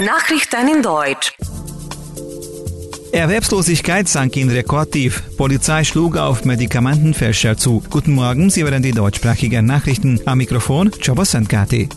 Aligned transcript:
Nachrichten 0.00 0.68
in 0.74 0.82
Deutsch. 0.82 1.34
Erwerbslosigkeit 3.12 4.08
sank 4.08 4.36
in 4.36 4.48
Rekordtief. 4.48 5.22
Polizei 5.36 5.84
schlug 5.84 6.16
auf 6.16 6.44
Medikamentenfälscher 6.44 7.56
zu. 7.56 7.82
Guten 7.90 8.12
Morgen, 8.12 8.48
Sie 8.48 8.64
hören 8.64 8.82
die 8.82 8.92
deutschsprachigen 8.92 9.66
Nachrichten. 9.66 10.20
Am 10.24 10.38
Mikrofon 10.38 10.90
Chobo 11.04 11.24
Sankati. 11.24 11.88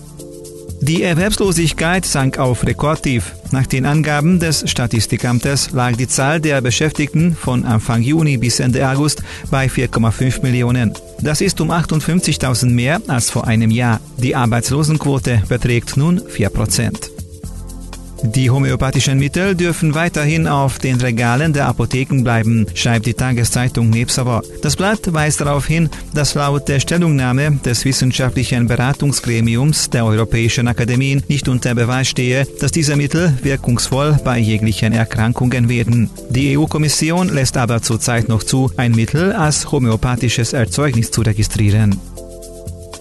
Die 0.82 1.04
Erwerbslosigkeit 1.04 2.06
sank 2.06 2.38
auf 2.38 2.66
Rekordtief. 2.66 3.34
Nach 3.52 3.66
den 3.66 3.86
Angaben 3.86 4.40
des 4.40 4.70
Statistikamtes 4.70 5.72
lag 5.72 5.96
die 5.96 6.08
Zahl 6.08 6.42
der 6.42 6.62
Beschäftigten 6.62 7.36
von 7.36 7.66
Anfang 7.66 8.02
Juni 8.02 8.38
bis 8.38 8.60
Ende 8.60 8.88
August 8.90 9.24
bei 9.52 9.68
4,5 9.68 10.42
Millionen. 10.42 10.94
Das 11.22 11.42
ist 11.42 11.60
um 11.62 11.72
58.000 11.72 12.70
mehr 12.72 13.02
als 13.08 13.30
vor 13.30 13.48
einem 13.48 13.72
Jahr. 13.72 14.00
Die 14.18 14.36
Arbeitslosenquote 14.36 15.44
beträgt 15.48 15.98
nun 15.98 16.22
4 16.28 16.50
Prozent. 16.50 17.12
Die 18.24 18.50
homöopathischen 18.50 19.18
Mittel 19.18 19.56
dürfen 19.56 19.96
weiterhin 19.96 20.48
auf 20.48 20.78
den 20.78 21.00
Regalen 21.00 21.54
der 21.54 21.68
Apotheken 21.68 22.24
bleiben, 22.24 22.66
schreibt 22.74 23.06
die 23.06 23.14
Tageszeitung 23.14 23.90
Nebsauer. 23.90 24.44
Das 24.62 24.76
Blatt 24.76 25.14
weist 25.14 25.42
darauf 25.42 25.68
hin, 25.68 25.90
dass 26.14 26.36
laut 26.36 26.68
der 26.68 26.80
Stellungnahme 26.80 27.60
des 27.64 27.86
wissenschaftlichen 27.86 28.68
Beratungsgremiums 28.68 29.90
der 29.90 30.06
Europäischen 30.06 30.68
Akademien 30.68 31.24
nicht 31.28 31.48
unter 31.48 31.76
Beweis 31.76 32.10
stehe, 32.10 32.46
dass 32.60 32.72
diese 32.72 32.96
Mittel 32.96 33.38
wirkungsvoll 33.42 34.20
bei 34.24 34.38
jeglichen 34.38 34.94
Erkrankungen 34.94 35.70
werden. 35.70 36.10
Die 36.30 36.58
EU-Kommission 36.58 37.30
lässt 37.30 37.56
aber 37.58 37.82
zurzeit 37.82 38.28
noch 38.28 38.44
zu, 38.44 38.72
ein 38.76 38.92
Mittel 38.92 39.32
als 39.32 39.72
homöopathisches 39.72 40.54
Erzeugnis 40.54 41.12
zu 41.12 41.22
registrieren. 41.22 42.00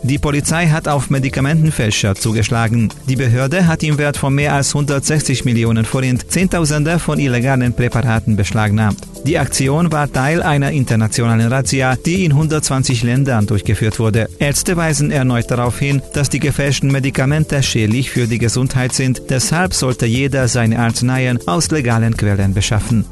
Die 0.03 0.19
Polizei 0.19 0.69
hat 0.69 0.87
auf 0.87 1.11
Medikamentenfälscher 1.11 2.15
zugeschlagen. 2.15 2.89
Die 3.09 3.17
Behörde 3.17 3.67
hat 3.67 3.83
im 3.83 3.99
Wert 3.99 4.17
von 4.17 4.35
mehr 4.35 4.55
als 4.55 4.75
160 4.75 5.45
Millionen 5.45 5.85
Forint 5.85 6.31
Zehntausende 6.31 6.99
von 6.99 7.19
illegalen 7.19 7.73
Präparaten 7.73 8.37
beschlagnahmt. 8.37 8.99
Die 9.25 9.39
Aktion 9.39 9.91
war 9.91 10.11
Teil 10.11 10.43
einer 10.43 10.71
internationalen 10.71 11.49
Razzia, 11.49 11.97
die 11.97 12.25
in 12.25 12.33
120 12.33 13.03
Ländern 13.03 13.47
durchgeführt 13.47 13.99
wurde. 13.99 14.29
Ärzte 14.39 14.77
weisen 14.77 15.11
erneut 15.11 15.51
darauf 15.51 15.79
hin, 15.79 16.01
dass 16.15 16.31
die 16.31 16.41
gefälschten 16.41 16.93
Medikamente 16.93 17.63
schädlich 17.63 18.11
für 18.11 18.27
die 18.29 18.39
Gesundheit 18.39 18.93
sind. 18.93 19.23
Deshalb 19.31 19.75
sollte 19.75 20.07
jeder 20.07 20.47
seine 20.49 20.79
Arzneien 20.79 21.41
aus 21.47 21.71
legalen 21.71 22.17
Quellen 22.17 22.55
beschaffen. 22.55 23.05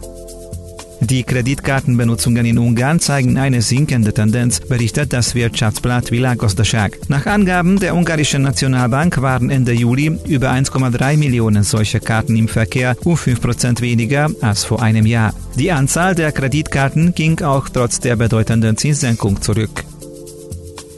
Die 1.01 1.25
Kreditkartenbenutzungen 1.25 2.47
in 2.47 2.59
Ungarn 2.59 3.01
zeigen 3.01 3.37
eine 3.39 3.61
sinkende 3.61 4.13
Tendenz, 4.15 4.61
berichtet 4.61 5.13
das 5.13 5.35
Wirtschaftsblatt 5.35 6.11
Világgazdaság. 6.11 6.99
Nach 7.09 7.27
Angaben 7.27 7.79
der 7.79 7.95
ungarischen 7.95 8.43
Nationalbank 8.43 9.21
waren 9.21 9.51
Ende 9.51 9.73
Juli 9.73 10.19
über 10.27 10.51
1,3 10.51 11.17
Millionen 11.17 11.65
solcher 11.65 12.01
Karten 12.01 12.37
im 12.37 12.49
Verkehr, 12.49 12.97
um 13.05 13.15
5% 13.15 13.81
weniger 13.81 14.31
als 14.41 14.65
vor 14.65 14.83
einem 14.83 15.07
Jahr. 15.07 15.35
Die 15.57 15.71
Anzahl 15.71 16.15
der 16.15 16.33
Kreditkarten 16.33 17.15
ging 17.15 17.41
auch 17.43 17.69
trotz 17.69 18.01
der 18.01 18.17
bedeutenden 18.17 18.77
Zinssenkung 18.77 19.41
zurück. 19.43 19.85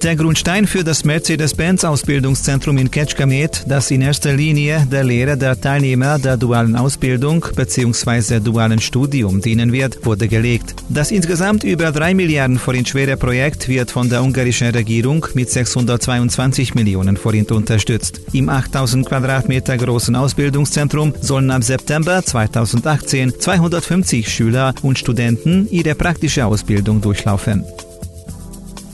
Der 0.03 0.15
Grundstein 0.15 0.69
für 0.69 0.85
das 0.85 1.05
Mercedes-Benz-Ausbildungszentrum 1.05 2.79
in 2.79 2.89
Ketschkamet, 2.89 3.65
das 3.67 3.91
in 3.91 4.01
erster 4.01 4.33
Linie 4.33 4.87
der 4.91 5.03
Lehre 5.03 5.37
der 5.37 5.61
Teilnehmer 5.61 6.21
der 6.21 6.37
dualen 6.37 6.77
Ausbildung 6.77 7.45
bzw. 7.57 8.39
dualen 8.39 8.81
Studium 8.81 9.41
dienen 9.41 9.73
wird, 9.73 10.07
wurde 10.07 10.29
gelegt. 10.29 10.77
Das 10.89 11.11
insgesamt 11.11 11.65
über 11.65 11.91
3 11.91 12.15
Milliarden 12.15 12.61
Forint 12.61 12.89
schwere 12.89 13.17
Projekt 13.17 13.69
wird 13.69 13.91
von 13.91 14.09
der 14.09 14.23
ungarischen 14.23 14.69
Regierung 14.69 15.27
mit 15.35 15.51
622 15.51 16.77
Millionen 16.77 17.17
Forint 17.17 17.51
unterstützt. 17.51 18.21
Im 18.33 18.49
8000 18.49 19.05
Quadratmeter 19.05 19.77
großen 19.77 20.15
Ausbildungszentrum 20.15 21.13
sollen 21.21 21.51
ab 21.51 21.65
September 21.65 22.25
2018 22.25 23.41
250 23.41 24.29
Schüler 24.29 24.75
und 24.83 24.97
Studenten 24.97 25.67
ihre 25.71 25.97
praktische 25.97 26.47
Ausbildung 26.47 27.01
durchlaufen. 27.01 27.65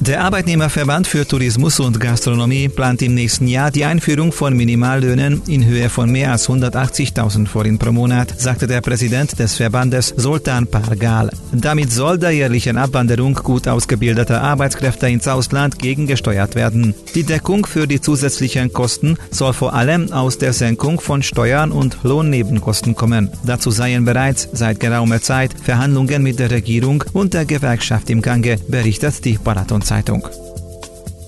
Der 0.07 0.23
Arbeitnehmerverband 0.23 1.07
für 1.07 1.27
Tourismus 1.27 1.81
und 1.81 1.99
Gastronomie 1.99 2.69
plant 2.69 3.01
im 3.01 3.15
nächsten 3.15 3.47
Jahr 3.47 3.71
die 3.71 3.87
Einführung 3.87 4.33
von 4.33 4.55
Minimallöhnen 4.55 5.41
in 5.47 5.65
Höhe 5.65 5.89
von 5.89 6.13
mehr 6.13 6.33
als 6.33 6.47
180.000 6.47 7.47
Forint 7.47 7.81
pro 7.81 7.91
Monat, 7.91 8.39
sagte 8.39 8.67
der 8.67 8.83
Präsident 8.83 9.39
des 9.39 9.55
Verbandes 9.55 10.13
Sultan 10.15 10.67
Pargal. 10.67 11.31
Damit 11.53 11.91
soll 11.91 12.19
der 12.19 12.33
jährlichen 12.33 12.77
Abwanderung 12.77 13.33
gut 13.33 13.67
ausgebildeter 13.67 14.43
Arbeitskräfte 14.43 15.09
ins 15.09 15.27
Ausland 15.27 15.79
gegengesteuert 15.79 16.55
werden. 16.55 16.95
Die 17.15 17.25
Deckung 17.25 17.65
für 17.65 17.87
die 17.87 18.03
zusätzlichen 18.03 18.75
Kosten 18.75 19.17
soll 19.31 19.55
vor 19.55 19.73
allem 19.73 20.13
aus 20.13 20.37
der 20.37 20.53
Senkung 20.53 21.01
von 21.01 21.23
Steuern 21.23 21.73
und 21.73 21.97
Lohnnebenkosten 22.03 22.95
kommen. 22.95 23.31
Dazu 23.43 23.71
seien 23.71 24.05
bereits 24.05 24.51
seit 24.53 24.81
geraumer 24.81 25.23
Zeit 25.23 25.55
Verhandlungen 25.59 26.23
mit 26.23 26.39
der 26.41 26.51
Regierung 26.51 27.03
und 27.15 27.33
der 27.33 27.47
Gewerkschaft 27.47 28.11
im 28.11 28.21
Gange, 28.21 28.59
berichtet 28.69 29.25
die 29.25 29.39
Baraton-Zeitung. 29.39 29.94
Zeitung. 29.95 30.27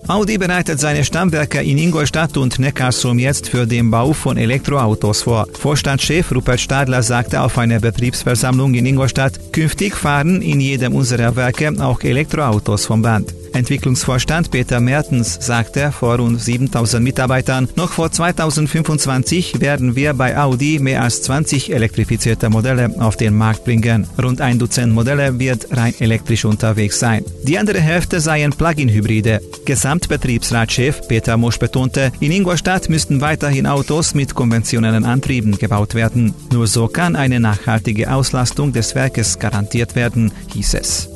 Audi 0.09 0.39
bereitet 0.39 0.79
seine 0.81 1.05
Stammwerke 1.05 1.63
in 1.63 1.79
Ingolstadt 1.79 2.37
und 2.37 2.59
Neckarsulm 2.59 3.19
jetzt 3.19 3.49
für 3.49 3.67
den 3.67 3.91
Bau 3.91 4.13
von 4.13 4.37
Elektroautos 4.37 5.23
vor. 5.23 5.47
Vorstandschef 5.53 6.33
Rupert 6.33 6.61
Stadler 6.61 7.03
sagte 7.03 7.41
auf 7.43 7.59
einer 7.59 7.81
Betriebsversammlung 7.81 8.75
in 8.75 8.87
Ingolstadt, 8.87 9.53
künftig 9.53 9.97
fahren 9.97 10.43
in 10.43 10.61
jedem 10.61 10.95
unserer 10.95 11.35
Werke 11.35 11.73
auch 11.81 12.01
Elektroautos 12.03 12.87
vom 12.87 13.03
Band. 13.03 13.35
Entwicklungsvorstand 13.57 14.51
Peter 14.51 14.81
Mertens 14.81 15.39
sagte 15.41 15.93
vor 15.93 16.17
rund 16.17 16.41
7000 16.41 17.03
Mitarbeitern, 17.03 17.69
noch 17.77 17.93
vor 17.93 18.11
2025 18.11 19.61
werden 19.61 19.97
wir 19.97 20.15
bei 20.15 20.39
Audi 20.39 20.79
mehr 20.79 21.03
als 21.03 21.23
20 21.23 21.73
elektrifizierte 21.73 22.51
Modelle 22.51 22.95
auf 22.99 23.17
den 23.17 23.35
Markt 23.35 23.65
bringen. 23.65 24.07
Rund 24.23 24.41
ein 24.41 24.59
Dutzend 24.59 24.93
Modelle 24.93 25.39
wird 25.39 25.77
rein 25.77 25.95
elektrisch 25.99 26.45
unterwegs 26.45 26.99
sein. 26.99 27.25
Die 27.43 27.59
andere 27.59 27.81
Hälfte 27.81 28.21
seien 28.21 28.53
Plug-in-Hybride. 28.53 29.41
Gesamtbetriebsratschef 29.65 31.09
Peter 31.09 31.37
Mosch 31.37 31.59
betonte, 31.59 32.13
in 32.21 32.33
Ingolstadt 32.33 32.89
müssten 32.89 33.21
weiterhin 33.21 33.67
Autos 33.67 34.15
mit 34.15 34.35
konventionellen 34.35 35.05
Antrieben 35.05 35.59
gebaut 35.59 35.95
werden. 35.95 36.35
Nur 36.53 36.67
so 36.67 36.89
kann 36.89 37.17
eine 37.17 37.41
nachhaltige 37.41 38.13
Auslastung 38.13 38.73
des 38.73 38.95
Werkes 38.95 39.39
garantiert 39.39 39.97
werden, 39.97 40.33
hieß 40.53 40.75
es. 40.75 41.16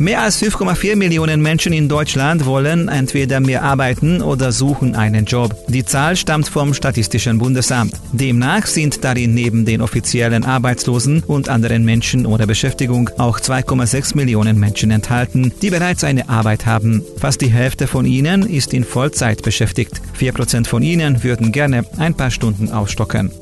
Mehr 0.00 0.22
als 0.22 0.40
5,4 0.40 0.94
Millionen 0.94 1.42
Menschen 1.42 1.72
in 1.72 1.88
Deutschland 1.88 2.46
wollen 2.46 2.88
entweder 2.88 3.40
mehr 3.40 3.64
arbeiten 3.64 4.22
oder 4.22 4.52
suchen 4.52 4.94
einen 4.94 5.24
Job. 5.24 5.56
Die 5.66 5.84
Zahl 5.84 6.14
stammt 6.14 6.48
vom 6.48 6.72
Statistischen 6.72 7.38
Bundesamt. 7.38 7.94
Demnach 8.12 8.66
sind 8.66 9.02
darin 9.02 9.34
neben 9.34 9.64
den 9.64 9.80
offiziellen 9.80 10.44
Arbeitslosen 10.44 11.24
und 11.24 11.48
anderen 11.48 11.84
Menschen 11.84 12.26
ohne 12.26 12.46
Beschäftigung 12.46 13.10
auch 13.18 13.40
2,6 13.40 14.14
Millionen 14.14 14.60
Menschen 14.60 14.92
enthalten, 14.92 15.52
die 15.62 15.70
bereits 15.70 16.04
eine 16.04 16.28
Arbeit 16.28 16.64
haben. 16.64 17.02
Fast 17.16 17.40
die 17.40 17.50
Hälfte 17.50 17.88
von 17.88 18.06
ihnen 18.06 18.46
ist 18.46 18.72
in 18.74 18.84
Vollzeit 18.84 19.42
beschäftigt. 19.42 20.00
4% 20.16 20.68
von 20.68 20.84
ihnen 20.84 21.24
würden 21.24 21.50
gerne 21.50 21.84
ein 21.98 22.14
paar 22.14 22.30
Stunden 22.30 22.70
ausstocken. 22.70 23.32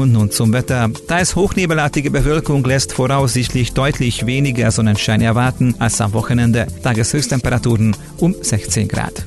Und 0.00 0.12
nun 0.12 0.30
zum 0.30 0.54
Wetter. 0.54 0.90
Teils 1.08 1.36
hochnebelartige 1.36 2.10
Bewölkung 2.10 2.64
lässt 2.64 2.94
voraussichtlich 2.94 3.74
deutlich 3.74 4.24
weniger 4.24 4.70
Sonnenschein 4.70 5.20
erwarten 5.20 5.74
als 5.78 6.00
am 6.00 6.14
Wochenende. 6.14 6.66
Tageshöchsttemperaturen 6.82 7.94
um 8.16 8.34
16 8.40 8.88
Grad. 8.88 9.26